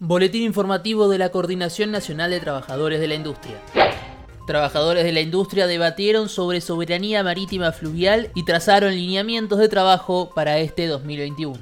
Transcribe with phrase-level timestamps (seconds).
[0.00, 3.56] Boletín informativo de la Coordinación Nacional de Trabajadores de la Industria.
[4.46, 10.58] Trabajadores de la industria debatieron sobre soberanía marítima fluvial y trazaron lineamientos de trabajo para
[10.58, 11.58] este 2021.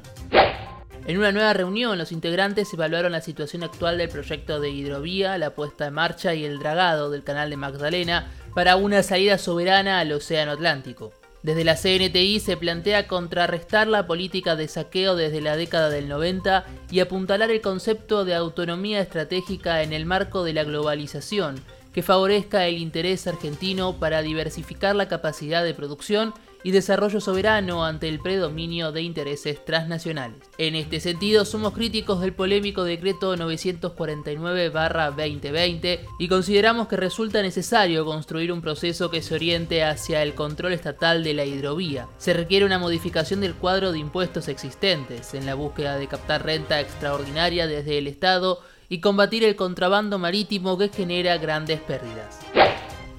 [1.07, 5.55] En una nueva reunión, los integrantes evaluaron la situación actual del proyecto de hidrovía, la
[5.55, 10.12] puesta en marcha y el dragado del canal de Magdalena para una salida soberana al
[10.12, 11.14] Océano Atlántico.
[11.47, 16.67] Desde la CNTI se plantea contrarrestar la política de saqueo desde la década del 90
[16.91, 21.61] y apuntalar el concepto de autonomía estratégica en el marco de la globalización,
[21.96, 28.07] que favorezca el interés argentino para diversificar la capacidad de producción y desarrollo soberano ante
[28.07, 30.37] el predominio de intereses transnacionales.
[30.59, 38.53] En este sentido, somos críticos del polémico decreto 949-2020 y consideramos que resulta necesario construir
[38.53, 42.09] un proceso que se oriente hacia el control estatal de la hidrovía.
[42.19, 46.78] Se requiere una modificación del cuadro de impuestos existentes en la búsqueda de captar renta
[46.78, 52.41] extraordinaria desde el Estado y combatir el contrabando marítimo que genera grandes pérdidas.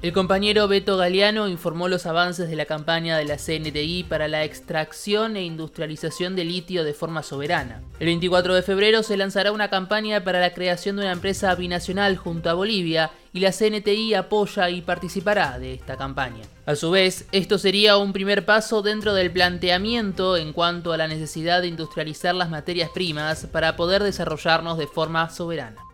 [0.04, 4.44] El compañero Beto Galeano informó los avances de la campaña de la CNTI para la
[4.44, 7.82] extracción e industrialización de litio de forma soberana.
[8.00, 12.16] El 24 de febrero se lanzará una campaña para la creación de una empresa binacional
[12.16, 16.44] junto a Bolivia y la CNTI apoya y participará de esta campaña.
[16.68, 21.08] A su vez, esto sería un primer paso dentro del planteamiento en cuanto a la
[21.08, 25.87] necesidad de industrializar las materias primas para poder desarrollarnos de forma soberana.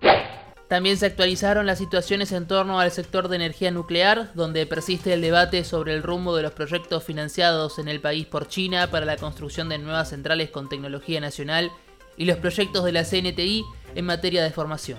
[0.73, 5.21] También se actualizaron las situaciones en torno al sector de energía nuclear, donde persiste el
[5.21, 9.17] debate sobre el rumbo de los proyectos financiados en el país por China para la
[9.17, 11.71] construcción de nuevas centrales con tecnología nacional
[12.17, 13.63] y los proyectos de la CNTI
[13.93, 14.97] en materia de formación.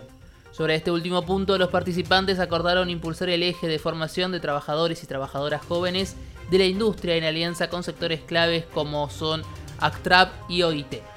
[0.52, 5.08] Sobre este último punto, los participantes acordaron impulsar el eje de formación de trabajadores y
[5.08, 6.14] trabajadoras jóvenes
[6.52, 9.42] de la industria en alianza con sectores claves como son
[9.80, 11.14] ACTRAP y OIT.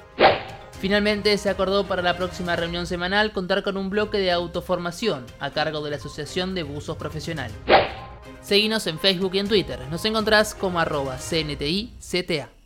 [0.80, 5.50] Finalmente se acordó para la próxima reunión semanal contar con un bloque de autoformación a
[5.50, 7.56] cargo de la Asociación de Buzos Profesionales.
[8.40, 9.80] Seguinos en Facebook y en Twitter.
[9.90, 12.57] Nos encontrás como arroba CNTI CTA.